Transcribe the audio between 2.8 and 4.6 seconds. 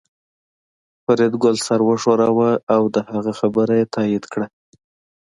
د هغه خبره یې تایید کړه